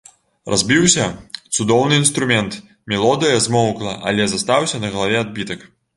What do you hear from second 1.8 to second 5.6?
інструмент, мелодыя змоўкла, але застаўся на галаве адбітак.